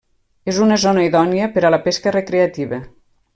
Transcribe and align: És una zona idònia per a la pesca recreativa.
És 0.53 0.61
una 0.67 0.77
zona 0.83 1.03
idònia 1.07 1.49
per 1.59 1.65
a 1.65 1.71
la 1.75 1.81
pesca 1.89 2.15
recreativa. 2.17 2.81